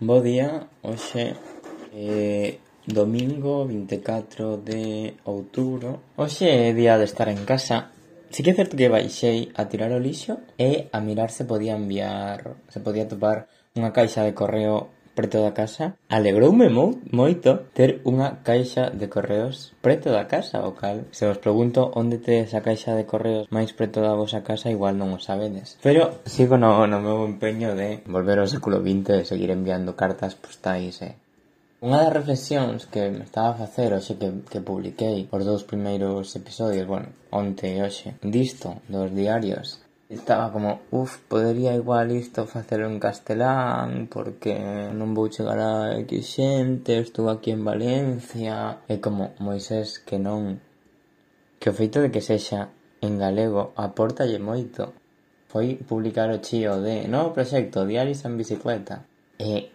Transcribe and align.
Bo 0.00 0.22
día, 0.22 0.70
hoxe 0.86 1.34
é 1.90 2.62
domingo 2.86 3.66
24 3.66 4.62
de 4.62 5.18
outubro. 5.26 6.14
Hoxe 6.14 6.46
é 6.46 6.70
día 6.70 6.94
de 6.94 7.02
estar 7.02 7.26
en 7.26 7.42
casa. 7.42 7.90
Si 8.30 8.46
que 8.46 8.54
é 8.54 8.54
certo 8.54 8.78
que 8.78 8.86
baixei 8.86 9.50
a 9.58 9.66
tirar 9.66 9.90
o 9.90 9.98
lixo 9.98 10.38
e 10.54 10.86
a 10.94 11.02
mirar 11.02 11.34
se 11.34 11.50
podía 11.50 11.74
enviar, 11.74 12.62
se 12.70 12.78
podía 12.78 13.10
topar 13.10 13.50
unha 13.74 13.90
caixa 13.90 14.22
de 14.22 14.38
correo 14.38 14.97
preto 15.18 15.42
da 15.42 15.50
casa, 15.50 15.98
alegroume 16.06 16.70
mo, 16.70 17.02
moito 17.10 17.66
ter 17.74 17.98
unha 18.06 18.38
caixa 18.46 18.94
de 18.94 19.10
correos 19.10 19.74
preto 19.82 20.14
da 20.14 20.30
casa, 20.30 20.62
o 20.62 20.78
cal 20.78 21.10
se 21.10 21.26
vos 21.26 21.42
pregunto 21.42 21.90
onde 21.98 22.22
tedes 22.22 22.54
a 22.54 22.62
caixa 22.62 22.94
de 22.94 23.02
correos 23.02 23.50
máis 23.50 23.74
preto 23.74 23.98
da 23.98 24.14
vosa 24.14 24.46
casa, 24.46 24.70
igual 24.70 24.94
non 24.94 25.10
o 25.10 25.18
sabedes. 25.18 25.74
Pero 25.82 26.22
sigo 26.22 26.54
no, 26.54 26.86
no 26.86 27.02
meu 27.02 27.26
empeño 27.26 27.74
de 27.74 28.06
volver 28.06 28.38
ao 28.38 28.46
século 28.46 28.78
XX 28.78 29.26
e 29.26 29.26
seguir 29.26 29.50
enviando 29.50 29.98
cartas 29.98 30.38
postais 30.38 31.02
e 31.02 31.10
eh? 31.10 31.14
Unha 31.78 31.98
das 32.02 32.14
reflexións 32.14 32.86
que 32.86 33.02
me 33.10 33.26
estaba 33.26 33.54
a 33.54 33.60
facer 33.62 33.90
hoxe 33.94 34.18
que, 34.18 34.46
que 34.50 34.62
publiquei 34.62 35.26
os 35.34 35.42
dous 35.42 35.62
primeiros 35.62 36.30
episodios, 36.34 36.86
bueno, 36.86 37.10
onte 37.30 37.66
e 37.70 37.82
hoxe, 37.82 38.14
disto, 38.22 38.82
dos 38.90 39.10
diarios, 39.14 39.82
estaba 40.08 40.50
como, 40.52 40.80
uff, 40.90 41.18
podería 41.28 41.74
igual 41.74 42.12
isto 42.12 42.46
facelo 42.46 42.86
en 42.88 42.98
castelán 42.98 44.08
porque 44.08 44.56
non 44.96 45.12
vou 45.12 45.28
chegar 45.28 45.60
a 45.60 46.00
X 46.00 46.40
xente, 46.40 46.96
estou 46.96 47.28
aquí 47.28 47.52
en 47.52 47.60
Valencia 47.60 48.80
e 48.88 49.04
como 49.04 49.36
Moisés 49.36 50.00
que 50.00 50.16
non 50.16 50.64
que 51.60 51.68
o 51.68 51.76
feito 51.76 52.00
de 52.00 52.08
que 52.08 52.24
sexa 52.24 52.72
en 53.04 53.20
galego 53.20 53.76
aportalle 53.76 54.40
moito 54.40 54.96
foi 55.52 55.76
publicar 55.76 56.32
o 56.32 56.40
chío 56.40 56.80
de 56.80 57.04
novo 57.04 57.36
proxecto 57.36 57.84
Diaris 57.84 58.24
en 58.24 58.40
bicicleta 58.40 59.04
e 59.36 59.68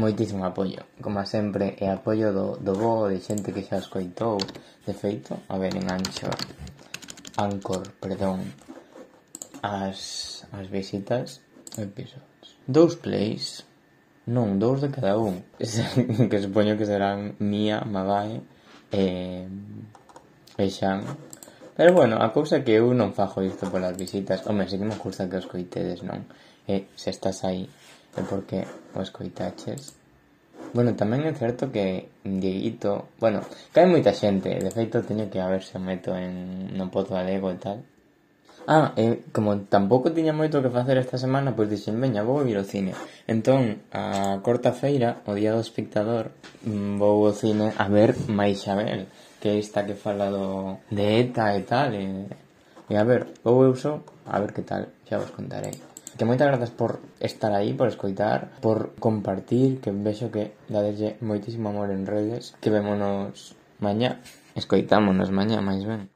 moitísimo 0.00 0.48
apoio 0.48 0.88
como 1.04 1.20
sempre 1.28 1.76
e 1.76 1.92
apoio 1.92 2.32
do, 2.32 2.56
do 2.56 2.72
bo 2.72 3.12
de 3.12 3.20
xente 3.20 3.52
que 3.52 3.66
xa 3.68 3.84
escoitou. 3.84 4.40
De 4.88 4.96
feito, 4.96 5.36
a 5.52 5.60
ver 5.60 5.76
en 5.76 5.84
Anchor 5.92 6.32
Anchor, 7.36 7.92
perdón 8.00 8.67
as, 9.62 10.46
as 10.52 10.66
visitas 10.66 11.40
e 11.76 11.86
pisos. 11.86 12.22
Dous 12.66 12.96
plays, 12.96 13.64
non, 14.28 14.58
dous 14.58 14.80
de 14.84 14.90
cada 14.92 15.16
un, 15.16 15.42
que 16.30 16.38
supoño 16.42 16.76
que 16.76 16.84
serán 16.84 17.34
Mía, 17.40 17.80
Magai 17.86 18.42
e, 18.92 19.48
e 20.58 20.64
Xan. 20.68 21.02
Pero 21.78 21.94
bueno, 21.94 22.18
a 22.18 22.34
cousa 22.34 22.66
que 22.66 22.74
eu 22.74 22.90
non 22.90 23.14
fajo 23.14 23.38
isto 23.40 23.70
polas 23.70 23.94
visitas. 23.94 24.42
Home, 24.44 24.66
sí 24.66 24.76
que 24.76 24.84
me 24.84 24.98
gusta 24.98 25.30
que 25.30 25.38
os 25.38 25.46
coitedes, 25.46 26.02
non? 26.02 26.26
E 26.66 26.90
se 26.98 27.14
estás 27.14 27.46
aí 27.46 27.70
é 28.18 28.22
porque 28.26 28.66
o 28.94 29.00
escoitaches. 29.00 29.94
Bueno, 30.74 30.92
tamén 30.98 31.24
é 31.24 31.32
certo 31.32 31.70
que 31.72 32.12
Dieguito... 32.26 33.14
Bueno, 33.22 33.40
cae 33.72 33.86
moita 33.86 34.12
xente. 34.12 34.58
De 34.58 34.68
feito, 34.74 35.06
teño 35.06 35.30
que 35.30 35.40
a 35.40 35.48
ver 35.48 35.62
se 35.62 35.78
meto 35.78 36.12
en... 36.12 36.74
No 36.76 36.90
pozo 36.90 37.14
galego 37.16 37.48
e 37.48 37.56
tal. 37.56 37.78
Ah, 38.68 38.92
e 39.00 39.24
como 39.32 39.64
tampouco 39.64 40.12
tiña 40.12 40.36
moito 40.36 40.60
que 40.60 40.68
facer 40.68 41.00
esta 41.00 41.16
semana, 41.16 41.56
pois 41.56 41.72
dixen, 41.72 41.96
veña, 42.04 42.20
vou 42.20 42.44
ir 42.44 42.60
ao 42.60 42.68
cine. 42.68 42.92
Entón, 43.24 43.88
a 43.96 44.44
corta 44.44 44.76
feira, 44.76 45.24
o 45.24 45.32
día 45.32 45.56
do 45.56 45.64
espectador, 45.64 46.36
mm, 46.68 47.00
vou 47.00 47.24
ao 47.24 47.32
cine 47.32 47.72
a 47.80 47.88
ver 47.88 48.12
Maixabel, 48.28 49.08
que 49.40 49.48
é 49.48 49.54
esta 49.56 49.88
que 49.88 49.96
fala 49.96 50.28
do... 50.28 50.84
de 50.92 51.00
ETA 51.00 51.56
e 51.56 51.62
tal, 51.64 51.90
e... 51.96 52.28
E 52.92 52.94
a 52.96 53.04
ver, 53.08 53.40
vou 53.40 53.64
eu 53.64 53.72
só, 53.72 54.04
a 54.28 54.36
ver 54.36 54.52
que 54.52 54.60
tal, 54.68 54.84
xa 55.08 55.16
vos 55.16 55.32
contarei. 55.32 55.72
Que 56.16 56.28
moitas 56.28 56.48
grazas 56.52 56.68
por 56.68 57.00
estar 57.24 57.56
aí, 57.56 57.72
por 57.72 57.88
escoitar, 57.88 58.60
por 58.60 59.00
compartir, 59.00 59.80
que 59.80 59.96
vexo 59.96 60.28
que 60.28 60.60
dadeslle 60.68 61.16
moitísimo 61.24 61.72
amor 61.72 61.88
en 61.88 62.04
redes, 62.04 62.52
que 62.60 62.68
vémonos 62.68 63.56
mañá, 63.80 64.20
escoitámonos 64.52 65.32
mañá 65.32 65.64
máis 65.64 65.88
ben. 65.88 66.12